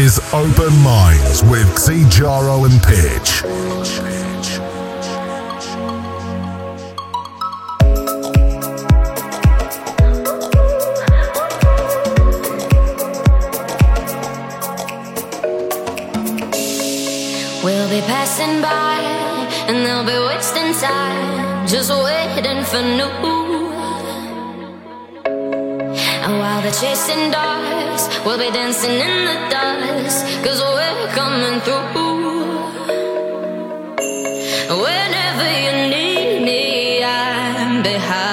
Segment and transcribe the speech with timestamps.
[0.00, 3.42] is Open Minds with Xijaro and Pitch.
[17.62, 19.00] We'll be passing by
[19.68, 23.49] and they'll be wasting time just waiting for new.
[26.60, 31.80] While they're chasing dogs, we'll be dancing in the dust cause we're coming through.
[34.68, 38.29] Whenever you need me, I'm behind.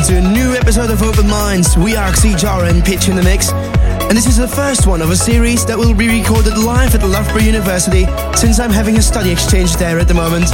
[0.00, 1.76] Welcome to a new episode of Open Minds.
[1.76, 3.52] We are XiJaro and Pitch in the Mix.
[3.52, 7.06] And this is the first one of a series that will be recorded live at
[7.06, 10.46] Loughborough University since I'm having a study exchange there at the moment.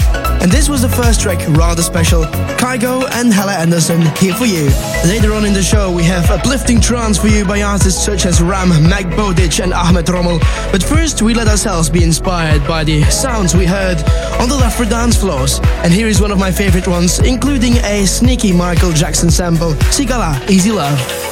[0.47, 2.23] And this was the first track, rather special.
[2.57, 4.71] Kygo and Ella Henderson here for you.
[5.05, 8.41] Later on in the show, we have uplifting trance for you by artists such as
[8.41, 10.39] Ram, Mac Bowditch, and Ahmed Romel.
[10.71, 13.99] But first, we let ourselves be inspired by the sounds we heard
[14.41, 15.59] on the Loughborough dance floors.
[15.83, 20.48] And here is one of my favorite ones, including a sneaky Michael Jackson sample Sigala,
[20.48, 21.26] Easy Love.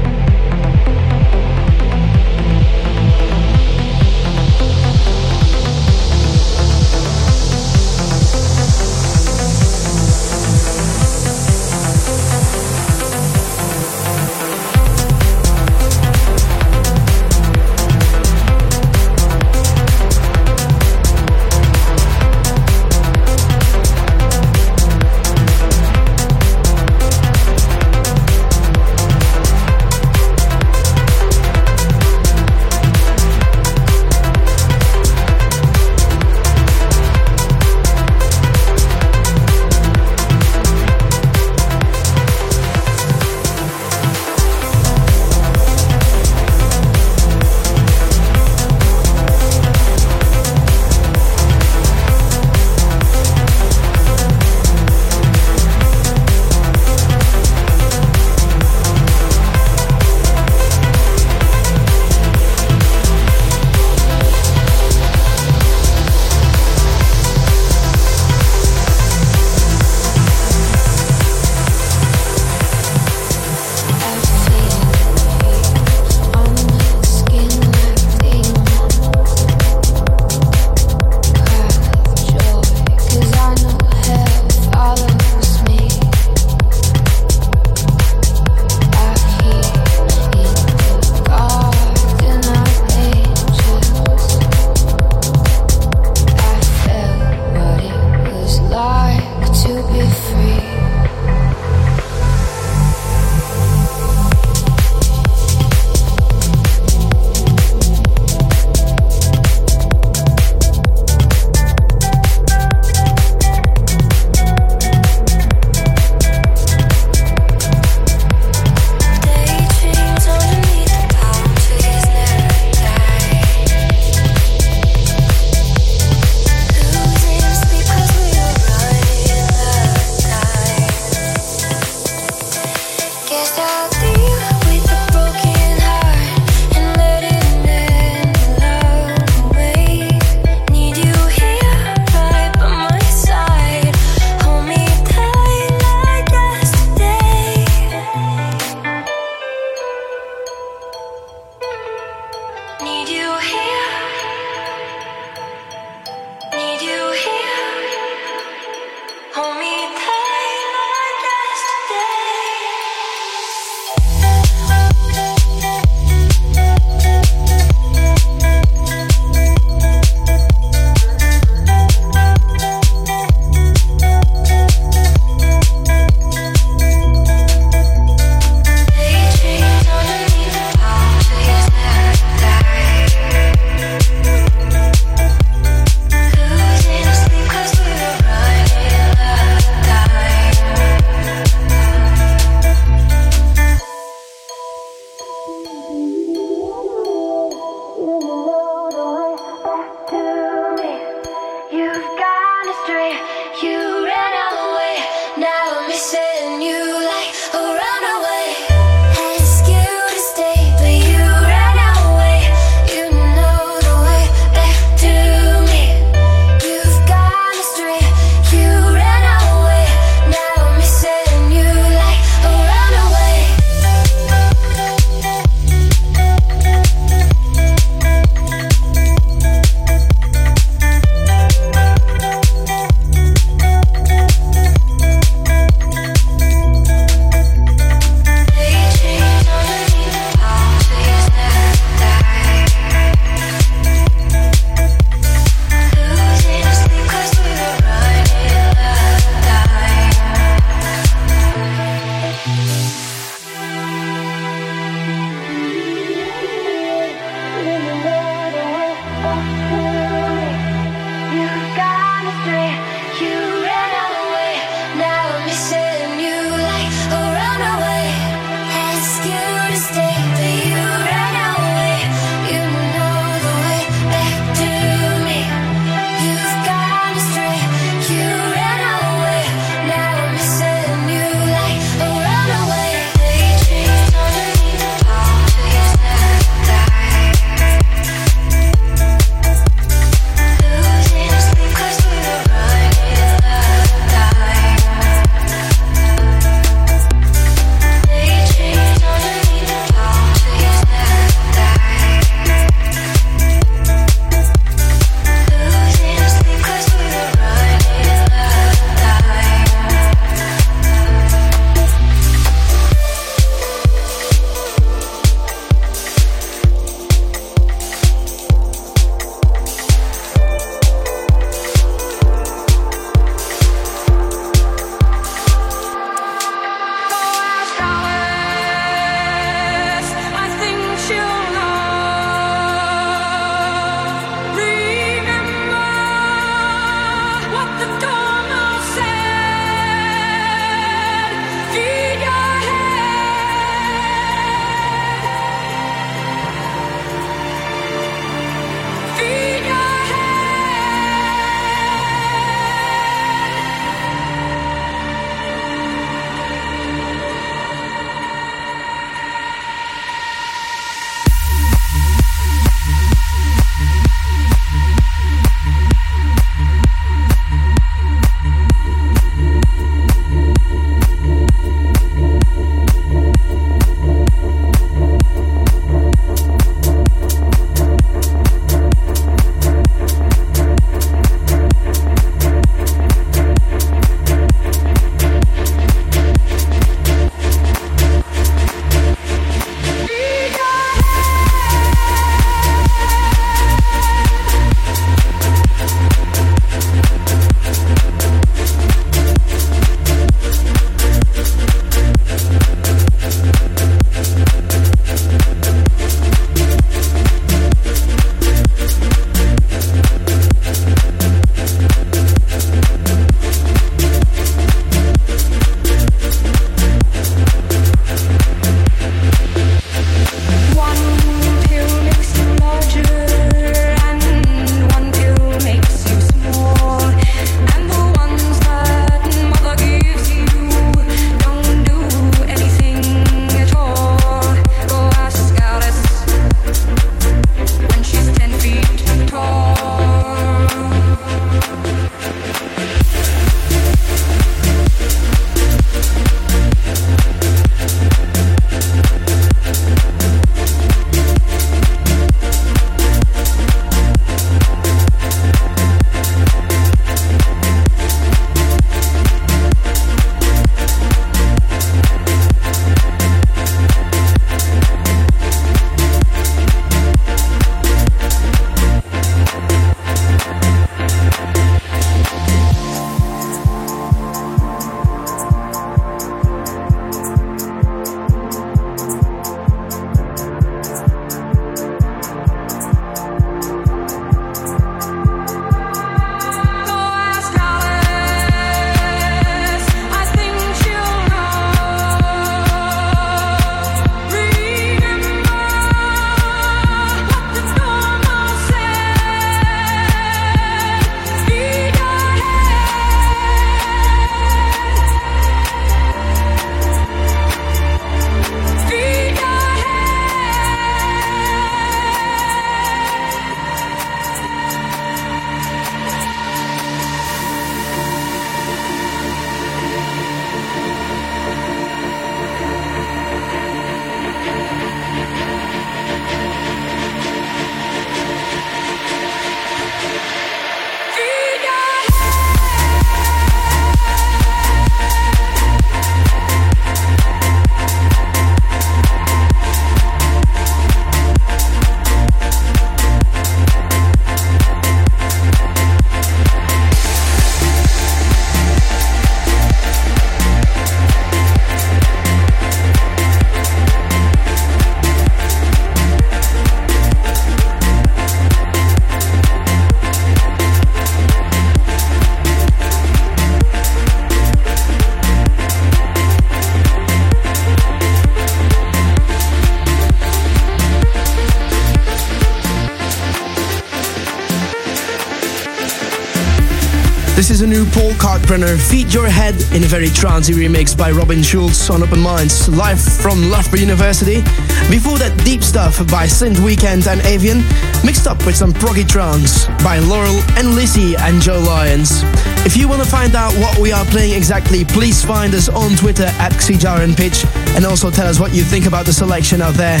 [577.48, 581.10] This is a new Paul Kalkbrenner, Feed Your Head, in a very transy remix by
[581.10, 584.42] Robin Schulz on Open Minds, live from Loughborough University.
[584.90, 587.64] Before that, deep stuff by Synth Weekend and Avian,
[588.04, 592.20] mixed up with some proggy trance by Laurel and Lizzie and Joe Lyons.
[592.66, 595.96] If you want to find out what we are playing exactly, please find us on
[595.96, 599.62] Twitter at XiJaro and Pitch, and also tell us what you think about the selection
[599.62, 600.00] out there.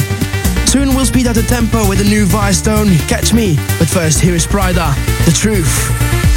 [0.66, 3.56] Soon we'll speed up the tempo with a new Vicetone, Catch Me.
[3.78, 4.92] But first, here is Pryda,
[5.24, 6.27] The Truth.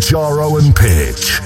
[0.00, 1.39] To XiJaro and Pitch.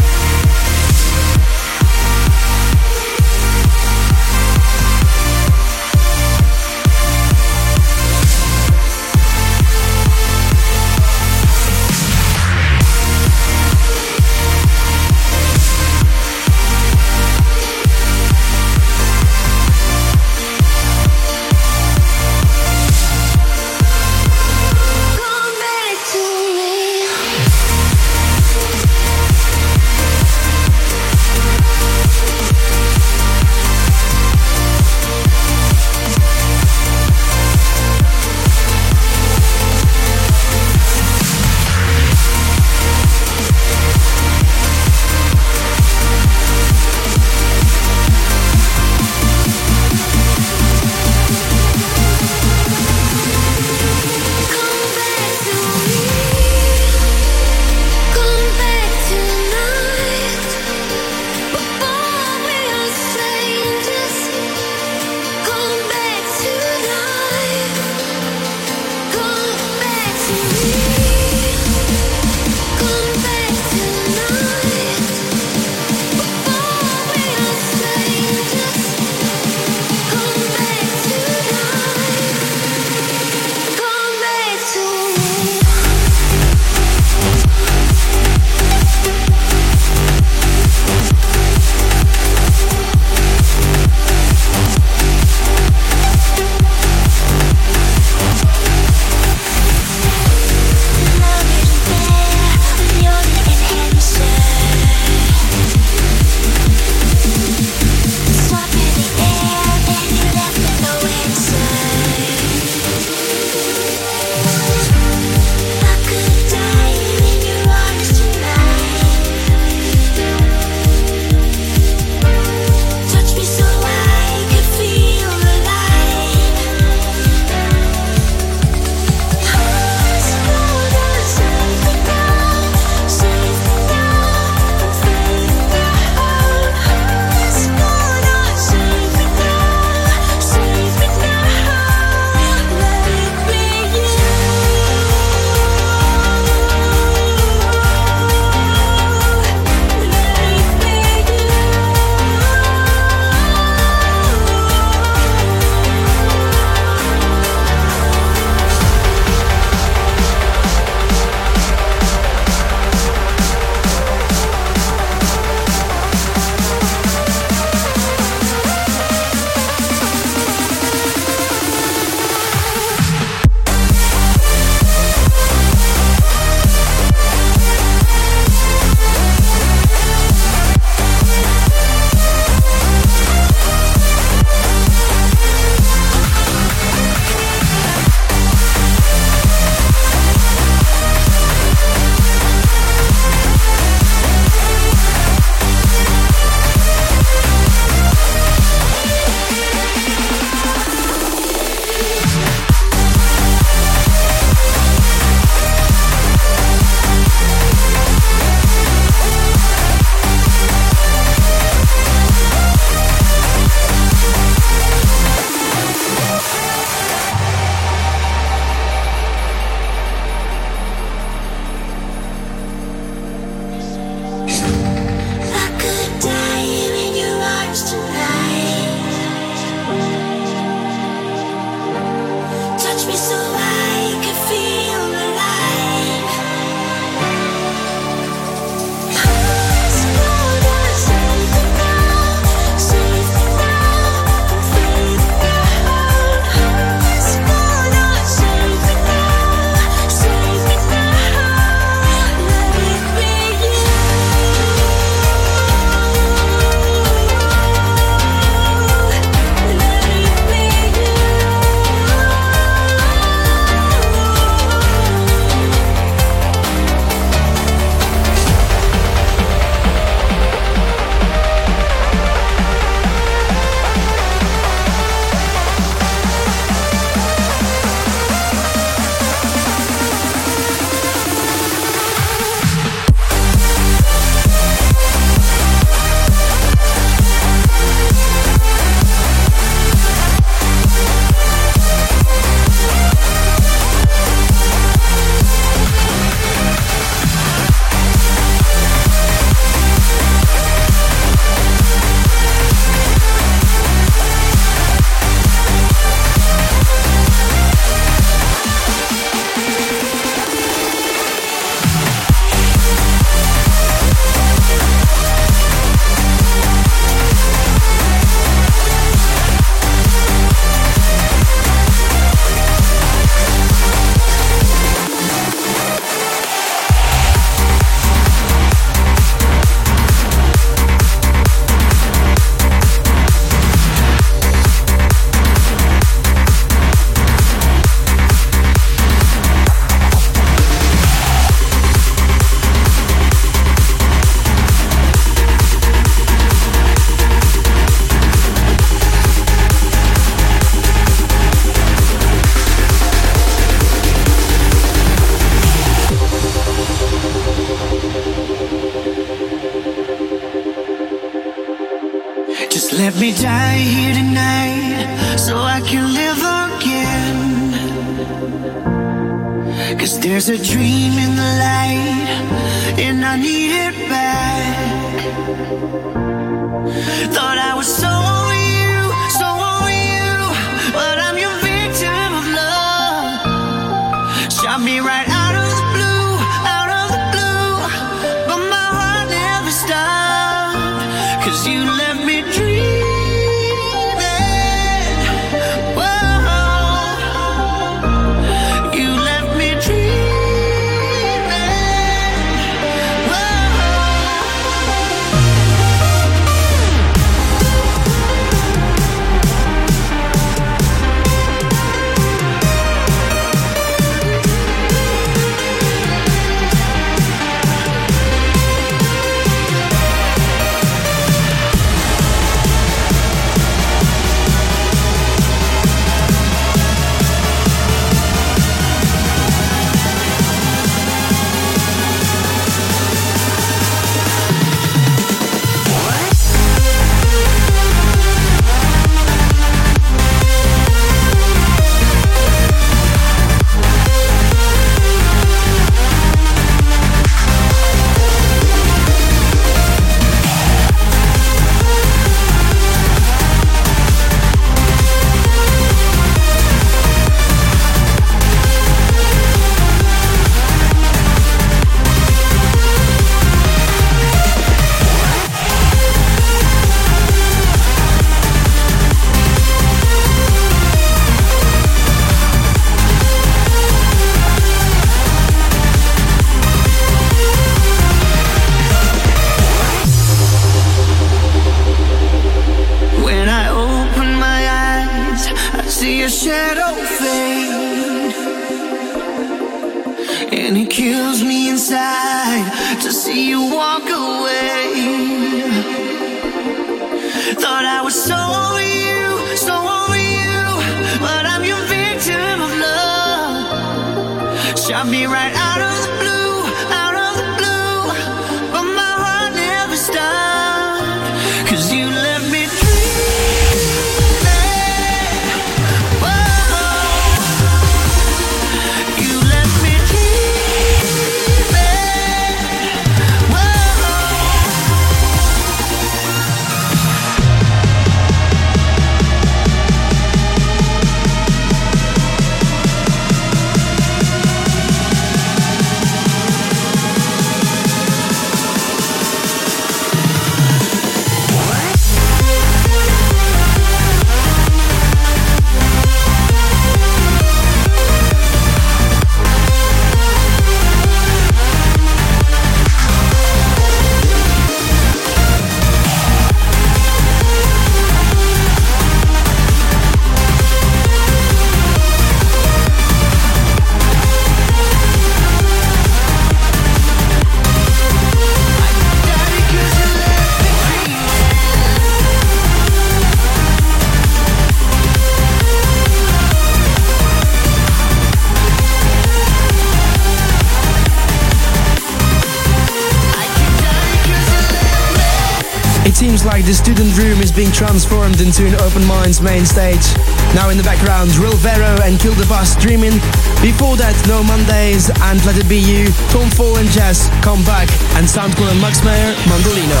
[586.72, 590.16] The student room is being transformed into an Open Minds main stage.
[590.56, 593.20] Now in the background, Real Vero and Kill the Buzz Dreaming.
[593.60, 597.92] Before that, No Mondays and Let It Be You, Tom Fall and Jazz, Come Back,
[598.16, 600.00] and Soundcool and Max Meyer, Mandolino.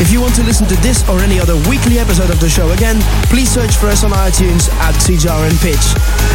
[0.00, 2.72] If you want to listen to this or any other weekly episode of the show
[2.72, 2.96] again,
[3.28, 5.84] please search for us on iTunes at XiJaro and Pitch.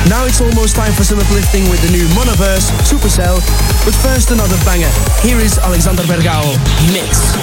[0.06, 3.42] Now it's almost time for some uplifting with the new Monoverse, Supercell,
[3.82, 4.94] but first another banger.
[5.26, 6.54] Here is Alexander Bergheau,
[6.94, 7.34] Mix.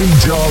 [0.00, 0.47] At xijaroandpitch.com.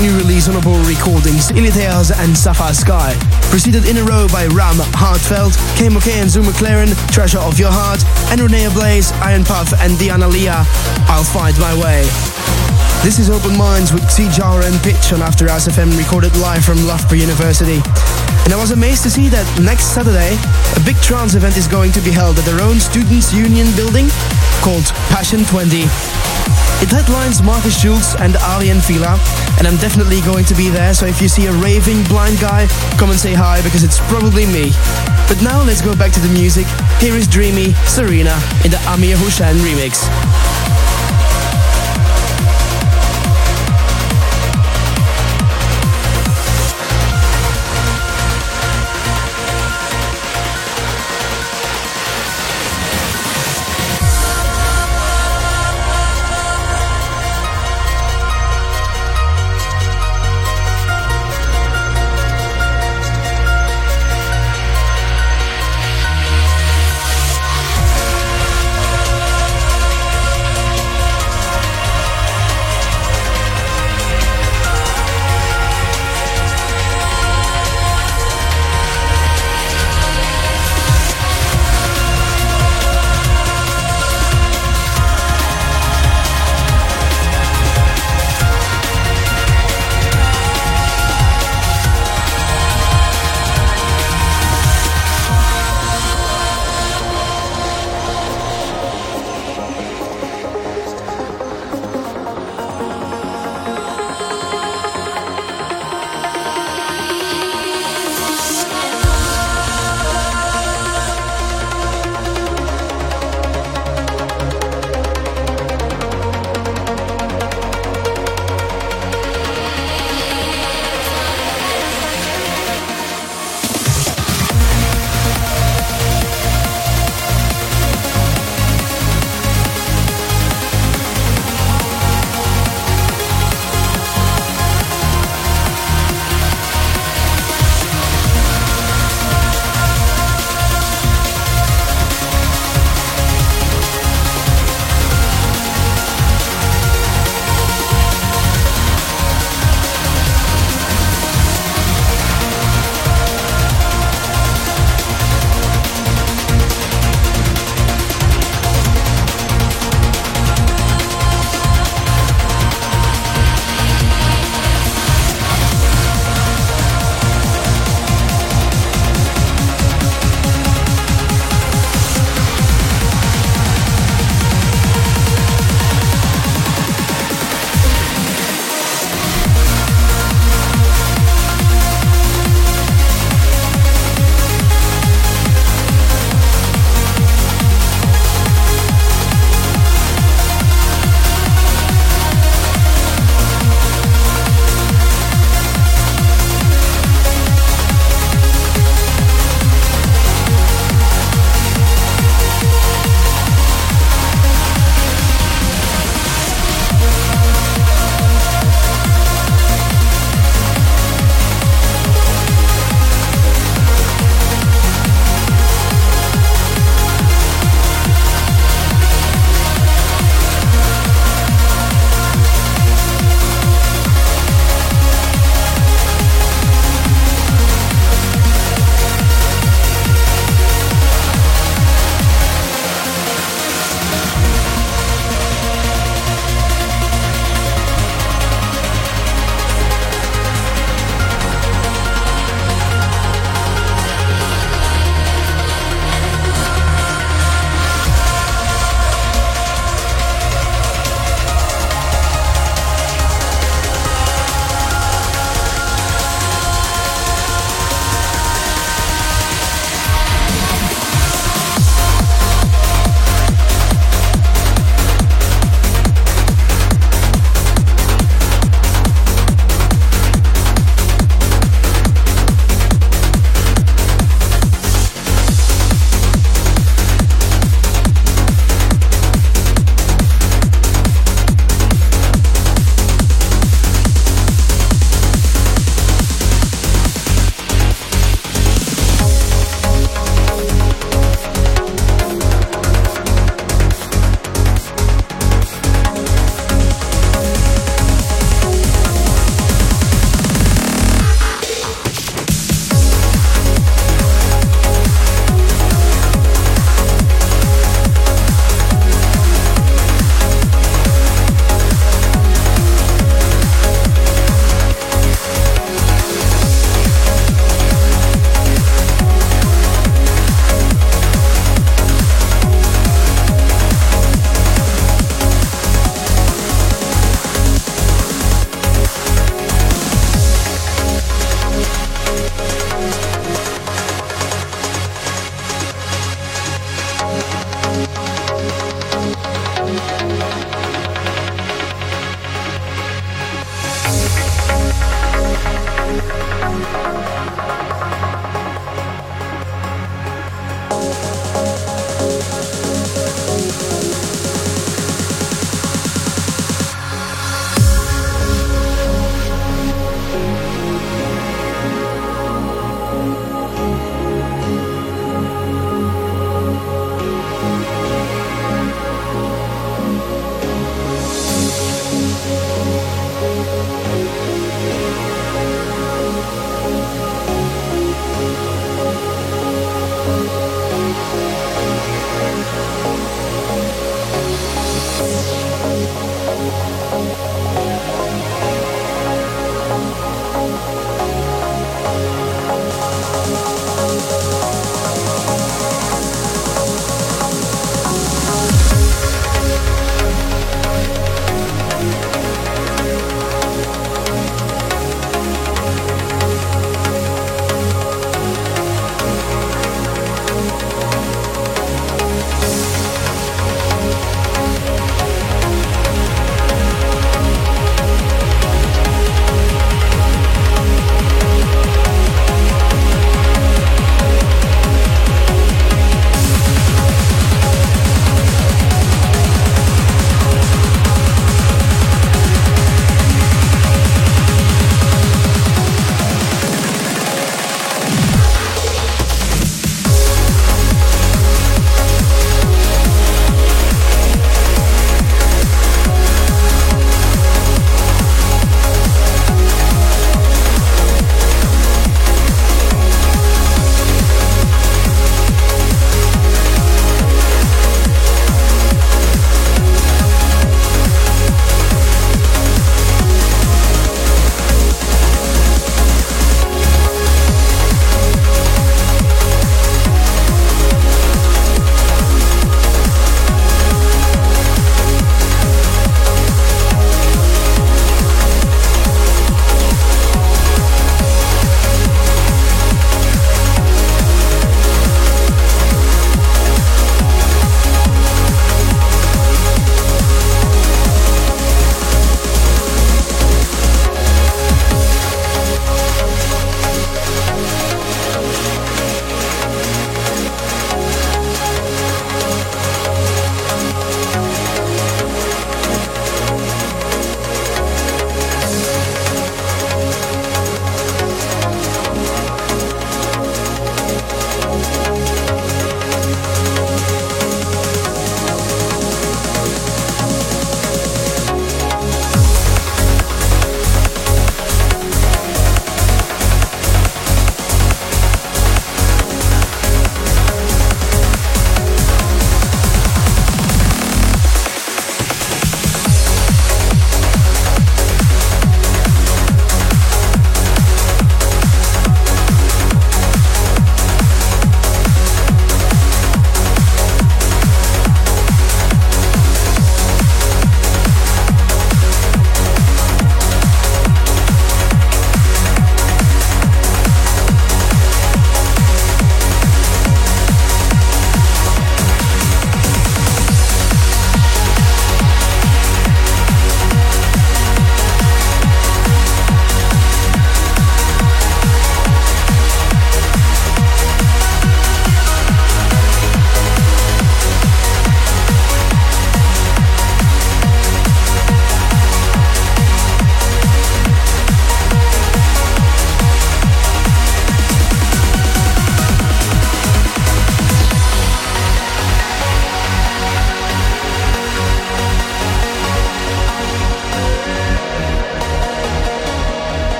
[0.00, 3.14] new release on Apollo Recordings, Iliteas and Sapphire Sky.
[3.50, 8.04] Preceded in a row by Ram Hartfeld, KMOK and Zoom McLaren, Treasure of Your Heart,
[8.30, 10.64] and René Ablaze, Iron Puff and Diana Leah,
[11.08, 12.04] I'll Find My Way.
[13.02, 16.78] This is Open Minds with XiJaro and Pitch on After Hours FM recorded live from
[16.86, 17.80] Loughborough University.
[18.44, 20.36] And I was amazed to see that next Saturday,
[20.74, 24.08] a big trance event is going to be held at their own Students' Union building
[24.60, 26.35] called Passion 20.
[26.86, 29.18] It headlines Markus Schulz and Aly & Fila,
[29.58, 32.68] and I'm definitely going to be there, so if you see a raving blind guy,
[32.96, 34.70] come and say hi because it's probably me.
[35.26, 36.66] But now let's go back to the music.
[37.00, 40.45] Here is Dreamy Serena in the Amir Hussain remix.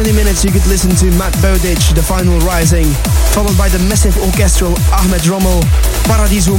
[0.00, 2.88] 20 minutes, you could listen to Matt Bowditch, The Final Rising,
[3.36, 5.60] followed by the massive orchestral Ahmed Romel,
[6.08, 6.56] Paradisum,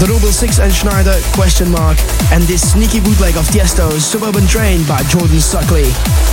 [0.00, 2.00] the Rubel 6 and Schneider, question mark,
[2.32, 5.84] and this sneaky bootleg of Tiesto's Suburban Train by Jordan Suckley.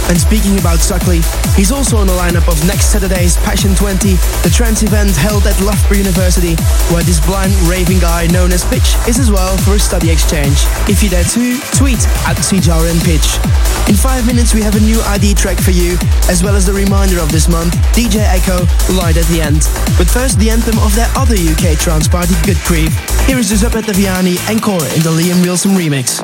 [0.08, 1.20] And speaking about Suckley,
[1.60, 4.16] he's also on the lineup of next Saturday's Passion 20,
[4.48, 6.56] the trance event held at Loughborough University,
[6.88, 10.64] where this blind raving guy known as Pitch is as well for a study exchange.
[10.88, 13.28] If you dare to, tweet at CJRN Pitch.
[13.90, 15.98] In five minutes, we have a new ID track for you,
[16.30, 18.60] as well as the reminder of this month, DJ Echo,
[18.94, 19.68] light at the end.
[19.98, 22.94] But first, the anthem of their other UK trance party, Goodgreef.
[23.26, 26.22] Here is Giuseppe Ottaviani encore in the Liam Wilson remix.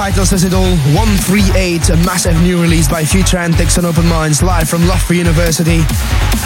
[0.00, 4.42] Title says it all 138, a massive new release by Future Antics and Open Minds
[4.42, 5.84] live from Loughborough University.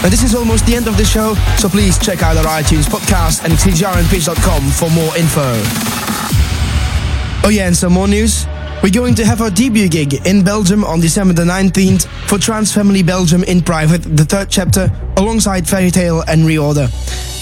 [0.02, 2.82] And this is almost the end of the show, so please check out our iTunes
[2.82, 5.54] podcast and xijaroandpitch.com for more info.
[7.46, 8.44] Oh, yeah, and some more news.
[8.82, 12.74] We're going to have our debut gig in Belgium on December the 19th for Trance
[12.74, 16.90] Family Belgium in private, the third chapter, alongside Ferry Tayle and Reorder.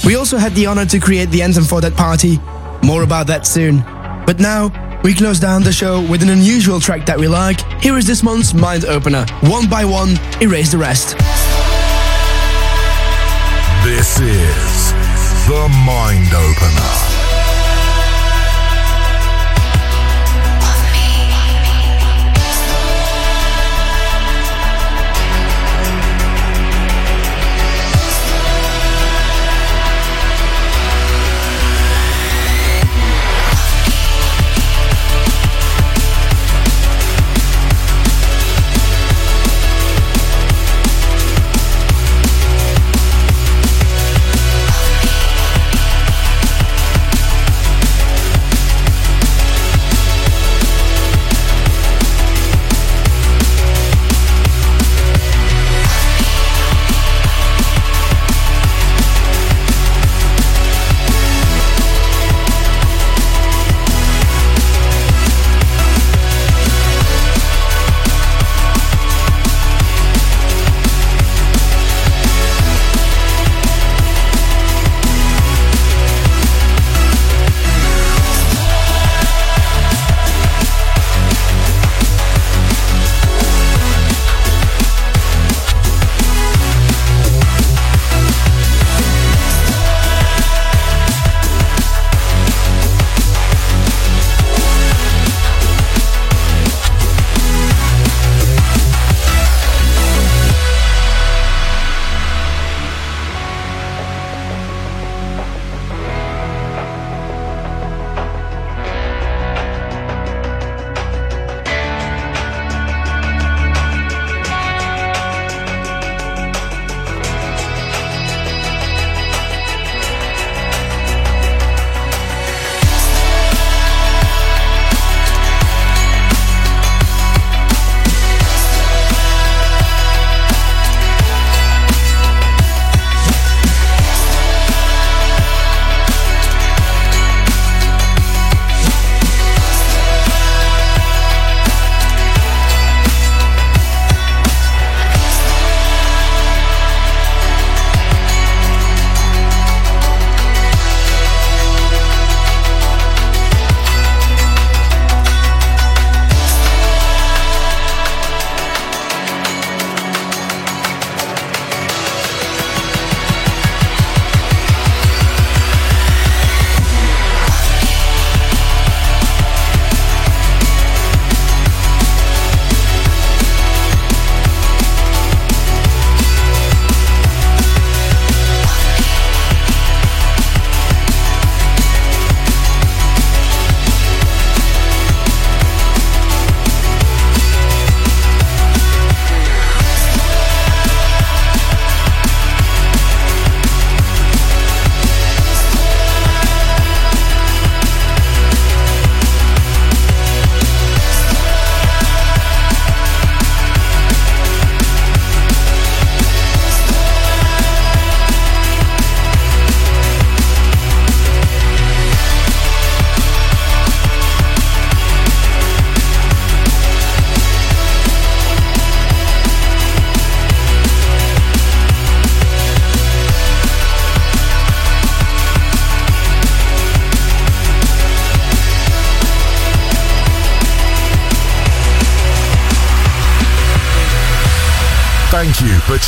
[0.04, 2.38] We also had the honor to create the anthem for that party.
[2.82, 3.78] More about that soon.
[4.26, 7.60] But now, we close down the show with an unusual track that we like.
[7.82, 9.26] Here is this month's Mind Opener.
[9.42, 11.16] One by one, erase the rest.
[13.84, 14.92] This is
[15.48, 17.11] the Mind Opener.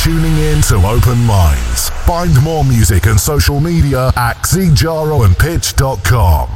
[0.03, 1.89] Tuning in to Open Minds.
[2.05, 6.54] Find more music and social media at xijaroandpitch.com.